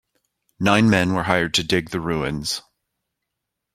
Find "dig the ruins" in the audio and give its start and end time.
1.63-2.63